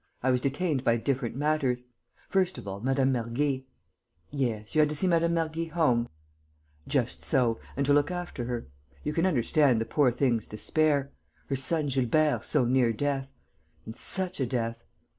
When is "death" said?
12.91-13.31, 14.47-14.87